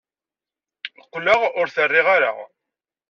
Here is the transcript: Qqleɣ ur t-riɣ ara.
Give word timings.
Qqleɣ 1.05 1.41
ur 1.59 1.67
t-riɣ 1.75 2.07
ara. 2.15 2.31